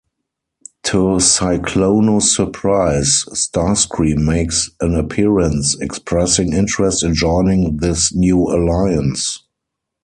[0.85, 9.43] To Cyclonus' surprise, Starscream makes an appearance, expressing interest in joining this new alliance.